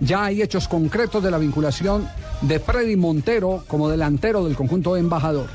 Ya 0.00 0.24
hay 0.24 0.42
hechos 0.42 0.68
concretos 0.68 1.22
de 1.22 1.30
la 1.30 1.38
vinculación 1.38 2.08
de 2.40 2.60
Freddy 2.60 2.96
Montero 2.96 3.64
como 3.66 3.88
delantero 3.88 4.44
del 4.44 4.54
conjunto 4.54 4.96
embajador. 4.96 5.48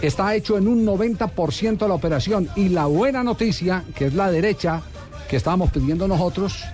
Está 0.00 0.34
hecho 0.34 0.56
en 0.56 0.68
un 0.68 0.84
90% 0.84 1.86
la 1.86 1.94
operación 1.94 2.48
y 2.56 2.68
la 2.68 2.86
buena 2.86 3.22
noticia, 3.22 3.84
que 3.94 4.06
es 4.06 4.14
la 4.14 4.30
derecha, 4.30 4.82
que 5.28 5.36
estábamos 5.36 5.70
pidiendo 5.70 6.06
nosotros, 6.08 6.64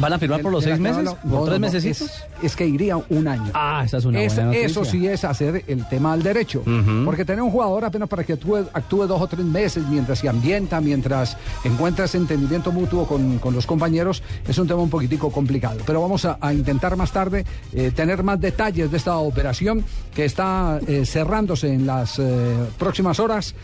¿Van 0.00 0.12
a 0.12 0.18
firmar 0.18 0.40
por 0.40 0.52
los 0.52 0.64
seis 0.64 0.78
meses? 0.78 1.10
¿Por 1.28 1.48
tres 1.48 1.60
meses? 1.60 1.84
Es, 1.84 2.24
es, 2.42 2.56
que 2.56 2.66
iría 2.66 2.96
un 2.96 3.28
año. 3.28 3.50
Ah, 3.54 3.82
esa 3.84 3.98
es 3.98 4.04
una 4.04 4.18
buena 4.18 4.44
noticia. 4.44 4.66
Eso 4.66 4.84
sí 4.84 5.06
es 5.06 5.24
hacer 5.24 5.64
el 5.66 5.86
tema 5.88 6.12
al 6.12 6.22
derecho. 6.22 6.62
Porque 7.04 7.24
tener 7.24 7.42
un 7.42 7.50
jugador 7.50 7.84
apenas 7.84 8.08
para 8.08 8.24
que 8.24 8.34
actúe, 8.34 8.66
actúe, 8.72 9.06
dos 9.06 9.20
o 9.20 9.26
tres 9.26 9.44
meses 9.44 9.84
mientras 9.88 10.18
se 10.18 10.28
ambienta, 10.28 10.80
mientras 10.80 11.36
encuentra 11.64 12.06
ese 12.06 12.18
entendimiento 12.18 12.72
mutuo 12.72 13.06
con, 13.06 13.38
con 13.38 13.54
los 13.54 13.66
compañeros, 13.66 14.22
es 14.46 14.58
un 14.58 14.66
tema 14.66 14.80
un 14.80 14.90
poquitico 14.90 15.30
complicado. 15.30 15.80
Pero 15.86 16.00
vamos 16.00 16.24
a, 16.24 16.38
a 16.40 16.52
intentar 16.52 16.96
más 16.96 17.12
tarde 17.12 17.44
eh, 17.72 17.92
tener 17.94 18.22
más 18.22 18.40
detalles 18.40 18.90
de 18.90 18.96
esta 18.96 19.16
operación 19.18 19.84
que 20.14 20.24
está 20.24 20.80
eh, 20.86 21.04
cerrándose 21.04 21.72
en 21.72 21.86
las 21.86 22.18
eh, 22.18 22.56
próximas 22.78 23.20
horas. 23.20 23.54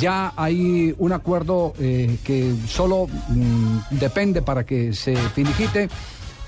ya 0.00 0.32
hay 0.36 0.94
un 0.98 1.12
acuerdo 1.12 1.72
que 1.76 2.54
solo 2.66 3.06
mm, 3.28 3.98
depende 3.98 4.42
para 4.42 4.64
que 4.64 4.92
se 4.92 5.16
finiquite 5.16 5.85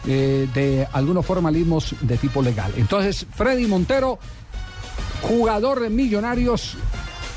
eh, 0.07 0.49
de 0.55 0.87
algunos 0.93 1.27
formalismos 1.27 1.95
de 2.01 2.17
tipo 2.17 2.43
legal. 2.43 2.73
Entonces, 2.77 3.27
Freddy 3.35 3.67
Montero, 3.67 4.19
jugador 5.23 5.81
de 5.81 5.91
Millonarios 5.91 6.77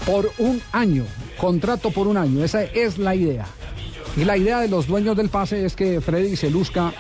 por 0.05 0.31
un 0.37 0.61
año, 0.71 1.05
contrato 1.37 1.91
por 1.91 2.07
un 2.07 2.17
año, 2.17 2.43
esa 2.43 2.63
es 2.63 2.97
la 2.97 3.15
idea. 3.15 3.45
Y 4.17 4.25
la 4.25 4.37
idea 4.37 4.59
de 4.59 4.67
los 4.67 4.87
dueños 4.87 5.15
del 5.15 5.29
pase 5.29 5.65
es 5.65 5.75
que 5.75 6.01
Freddy 6.01 6.35
se 6.35 6.49
luzca 6.49 6.93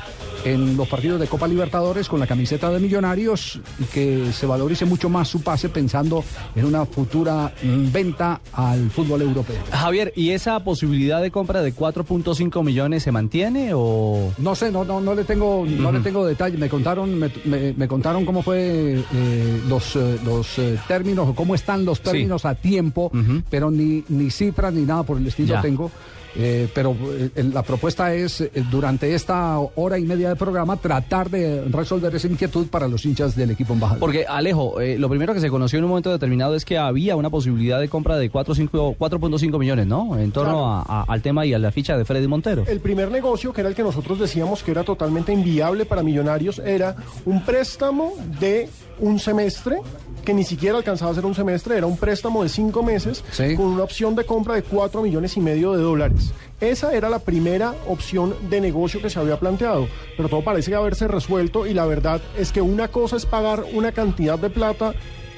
en 0.45 0.77
los 0.77 0.87
partidos 0.87 1.19
de 1.19 1.27
Copa 1.27 1.47
Libertadores 1.47 2.07
con 2.07 2.19
la 2.19 2.27
camiseta 2.27 2.69
de 2.69 2.79
Millonarios 2.79 3.59
y 3.79 3.83
que 3.85 4.31
se 4.33 4.45
valorice 4.45 4.85
mucho 4.85 5.09
más 5.09 5.27
su 5.27 5.41
pase 5.41 5.69
pensando 5.69 6.23
en 6.55 6.65
una 6.65 6.85
futura 6.85 7.53
venta 7.63 8.41
al 8.53 8.89
fútbol 8.89 9.21
europeo. 9.21 9.57
Javier, 9.71 10.13
¿y 10.15 10.31
esa 10.31 10.63
posibilidad 10.63 11.21
de 11.21 11.31
compra 11.31 11.61
de 11.61 11.73
4.5 11.73 12.63
millones 12.63 13.03
se 13.03 13.11
mantiene 13.11 13.71
o...? 13.73 14.33
No 14.37 14.55
sé, 14.55 14.71
no, 14.71 14.83
no, 14.83 15.01
no 15.01 15.15
le 15.15 15.23
tengo, 15.23 15.65
no 15.67 15.91
le 15.91 15.99
tengo 15.99 16.25
detalles. 16.25 16.59
Me 16.59 16.69
contaron, 16.69 17.19
me, 17.19 17.87
contaron 17.87 18.25
cómo 18.25 18.41
fue 18.41 18.99
eh, 19.13 19.61
los, 19.67 19.95
eh, 19.95 20.19
los 20.23 20.57
eh, 20.59 20.79
términos 20.87 21.29
o 21.29 21.35
cómo 21.35 21.55
están 21.55 21.85
los 21.85 22.01
términos 22.01 22.45
a 22.45 22.55
tiempo, 22.55 23.11
pero 23.49 23.71
ni, 23.71 24.03
ni 24.09 24.29
cifras 24.29 24.73
ni 24.73 24.81
nada 24.81 25.03
por 25.03 25.17
el 25.17 25.27
estilo 25.27 25.59
tengo. 25.61 25.91
Eh, 26.35 26.67
pero 26.73 26.95
eh, 27.35 27.43
la 27.51 27.61
propuesta 27.63 28.13
es, 28.13 28.41
eh, 28.41 28.51
durante 28.69 29.13
esta 29.13 29.59
hora 29.59 29.99
y 29.99 30.03
media 30.03 30.29
de 30.29 30.35
programa, 30.35 30.77
tratar 30.77 31.29
de 31.29 31.63
resolver 31.65 32.13
esa 32.15 32.27
inquietud 32.27 32.67
para 32.67 32.87
los 32.87 33.05
hinchas 33.05 33.35
del 33.35 33.51
equipo 33.51 33.73
embajador. 33.73 33.99
Porque, 33.99 34.25
Alejo, 34.27 34.75
lo 34.97 35.09
primero 35.09 35.33
que 35.33 35.39
se 35.39 35.49
conoció 35.49 35.79
en 35.79 35.85
un 35.85 35.89
momento 35.89 36.11
determinado 36.11 36.55
es 36.55 36.65
que 36.65 36.77
había 36.77 37.15
una 37.15 37.29
posibilidad 37.29 37.79
de 37.79 37.89
compra 37.89 38.17
de 38.17 38.31
4.5 38.31 39.59
millones, 39.59 39.87
¿no? 39.87 40.17
En 40.17 40.31
torno 40.31 40.83
al 40.87 41.21
tema 41.21 41.45
y 41.45 41.53
a 41.53 41.59
la 41.59 41.71
ficha 41.71 41.97
de 41.97 42.05
Freddy 42.05 42.27
Montero. 42.27 42.63
El 42.67 42.79
primer 42.79 43.11
negocio, 43.11 43.53
que 43.53 43.61
era 43.61 43.69
el 43.69 43.75
que 43.75 43.83
nosotros 43.83 44.19
decíamos 44.19 44.63
que 44.63 44.71
era 44.71 44.83
totalmente 44.83 45.33
inviable 45.33 45.85
para 45.85 46.03
Millonarios, 46.03 46.59
era 46.59 46.95
un 47.25 47.43
préstamo 47.43 48.13
de 48.39 48.69
un 48.99 49.19
semestre 49.19 49.77
que 50.21 50.33
ni 50.33 50.43
siquiera 50.43 50.77
alcanzaba 50.77 51.11
a 51.11 51.15
ser 51.15 51.25
un 51.25 51.35
semestre, 51.35 51.77
era 51.77 51.85
un 51.85 51.97
préstamo 51.97 52.43
de 52.43 52.49
cinco 52.49 52.83
meses 52.83 53.23
con 53.55 53.65
una 53.65 53.83
opción 53.83 54.15
de 54.15 54.25
compra 54.25 54.55
de 54.55 54.63
cuatro 54.63 55.01
millones 55.01 55.37
y 55.37 55.41
medio 55.41 55.73
de 55.73 55.81
dólares. 55.81 56.31
Esa 56.59 56.93
era 56.93 57.09
la 57.09 57.19
primera 57.19 57.73
opción 57.87 58.35
de 58.49 58.61
negocio 58.61 59.01
que 59.01 59.09
se 59.09 59.19
había 59.19 59.39
planteado, 59.39 59.87
pero 60.15 60.29
todo 60.29 60.43
parece 60.43 60.75
haberse 60.75 61.07
resuelto 61.07 61.65
y 61.65 61.73
la 61.73 61.85
verdad 61.85 62.21
es 62.37 62.51
que 62.51 62.61
una 62.61 62.87
cosa 62.87 63.17
es 63.17 63.25
pagar 63.25 63.63
una 63.73 63.91
cantidad 63.91 64.37
de 64.37 64.49
plata 64.49 64.93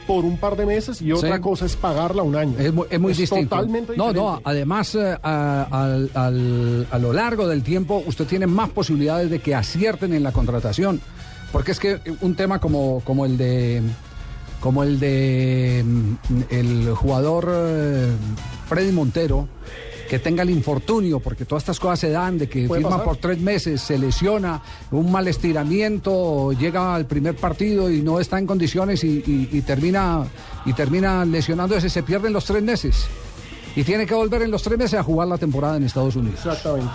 por 0.05 0.25
un 0.25 0.37
par 0.37 0.57
de 0.57 0.65
meses 0.65 1.01
y 1.01 1.13
otra 1.13 1.39
cosa 1.39 1.65
es 1.65 1.77
pagarla 1.77 2.23
un 2.23 2.35
año. 2.35 2.57
Es, 2.59 2.73
muy, 2.73 3.13
distinto. 3.13 3.55
Totalmente 3.55 3.95
no, 3.95 4.11
no, 4.11 4.41
además 4.43 4.95
eh, 4.95 5.17
a 5.23 6.99
lo 6.99 7.13
largo 7.13 7.47
del 7.47 7.63
tiempo 7.63 8.03
usted 8.05 8.25
tiene 8.25 8.45
más 8.45 8.69
posibilidades 8.69 9.29
de 9.29 9.39
que 9.39 9.55
acierten 9.55 10.13
en 10.13 10.23
la 10.23 10.31
contratación. 10.31 11.01
Porque 11.53 11.71
es 11.71 11.79
que 11.79 11.99
un 12.21 12.33
tema 12.33 12.59
como, 12.59 13.01
como 13.05 13.27
el 13.27 13.37
de 13.37 13.79
como 14.63 14.81
el 14.83 14.97
de 14.97 15.83
mm, 15.85 16.15
el 16.49 16.95
jugador 16.95 17.49
eh, 17.53 18.11
Freddy 18.69 18.93
Montero, 18.93 19.49
que 20.09 20.19
tenga 20.19 20.43
el 20.43 20.51
infortunio, 20.51 21.19
porque 21.19 21.43
todas 21.43 21.63
estas 21.63 21.81
cosas 21.81 21.99
se 21.99 22.11
dan, 22.11 22.37
de 22.37 22.47
que 22.47 22.69
firma 22.69 23.03
por 23.03 23.17
tres 23.17 23.39
meses, 23.39 23.81
se 23.81 23.97
lesiona, 23.97 24.61
un 24.91 25.11
mal 25.11 25.27
estiramiento, 25.27 26.53
llega 26.53 26.95
al 26.95 27.05
primer 27.07 27.35
partido 27.35 27.91
y 27.91 28.01
no 28.01 28.21
está 28.21 28.39
en 28.39 28.47
condiciones 28.47 29.03
y, 29.03 29.61
termina 29.65 30.23
y 30.65 30.71
termina 30.71 31.25
lesionándose, 31.25 31.89
se 31.89 32.03
pierden 32.03 32.31
los 32.31 32.45
tres 32.45 32.63
meses. 32.63 33.05
Y 33.75 33.83
tiene 33.83 34.05
que 34.05 34.13
volver 34.13 34.43
en 34.43 34.51
los 34.51 34.63
tres 34.63 34.77
meses 34.77 34.97
a 34.97 35.03
jugar 35.03 35.27
la 35.27 35.37
temporada 35.37 35.75
en 35.75 35.83
Estados 35.83 36.15
Unidos. 36.15 36.37
Exactamente. 36.37 36.91